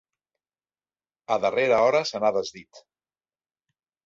A 1.35 1.37
darrera 1.43 1.83
hora 1.89 2.01
se 2.13 2.23
n'ha 2.25 2.33
desdit. 2.39 2.83